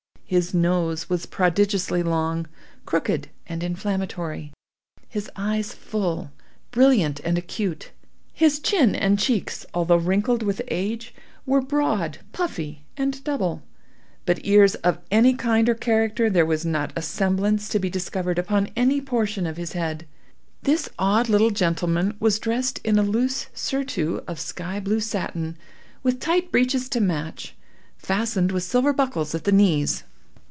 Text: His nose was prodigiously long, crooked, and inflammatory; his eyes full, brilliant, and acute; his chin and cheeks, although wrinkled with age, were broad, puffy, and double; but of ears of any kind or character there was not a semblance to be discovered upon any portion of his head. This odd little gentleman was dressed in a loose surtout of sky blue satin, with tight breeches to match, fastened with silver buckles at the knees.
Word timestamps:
His 0.31 0.53
nose 0.53 1.09
was 1.09 1.25
prodigiously 1.25 2.01
long, 2.03 2.47
crooked, 2.85 3.27
and 3.47 3.61
inflammatory; 3.61 4.53
his 5.09 5.29
eyes 5.35 5.73
full, 5.73 6.31
brilliant, 6.71 7.19
and 7.25 7.37
acute; 7.37 7.91
his 8.31 8.61
chin 8.61 8.95
and 8.95 9.19
cheeks, 9.19 9.65
although 9.73 9.97
wrinkled 9.97 10.41
with 10.41 10.61
age, 10.69 11.13
were 11.45 11.59
broad, 11.59 12.19
puffy, 12.31 12.85
and 12.95 13.21
double; 13.25 13.63
but 14.25 14.39
of 14.39 14.45
ears 14.45 14.75
of 14.75 14.99
any 15.11 15.33
kind 15.33 15.67
or 15.67 15.75
character 15.75 16.29
there 16.29 16.45
was 16.45 16.65
not 16.65 16.93
a 16.95 17.01
semblance 17.01 17.67
to 17.67 17.77
be 17.77 17.89
discovered 17.89 18.39
upon 18.39 18.69
any 18.73 19.01
portion 19.01 19.45
of 19.45 19.57
his 19.57 19.73
head. 19.73 20.07
This 20.63 20.87
odd 20.97 21.27
little 21.27 21.51
gentleman 21.51 22.15
was 22.21 22.39
dressed 22.39 22.79
in 22.85 22.97
a 22.97 23.03
loose 23.03 23.47
surtout 23.53 24.23
of 24.29 24.39
sky 24.39 24.79
blue 24.79 25.01
satin, 25.01 25.57
with 26.03 26.21
tight 26.21 26.53
breeches 26.53 26.87
to 26.87 27.01
match, 27.01 27.53
fastened 27.97 28.53
with 28.53 28.63
silver 28.63 28.93
buckles 28.93 29.35
at 29.35 29.43
the 29.43 29.51
knees. 29.51 30.05